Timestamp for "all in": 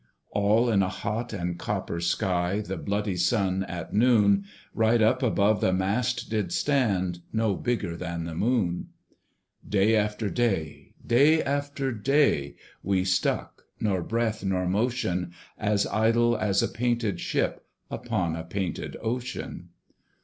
0.31-0.81